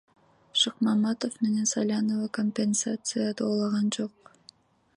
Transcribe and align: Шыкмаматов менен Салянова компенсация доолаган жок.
Шыкмаматов 0.61 1.35
менен 1.43 1.67
Салянова 1.73 2.29
компенсация 2.39 3.29
доолаган 3.43 3.95
жок. 3.99 4.35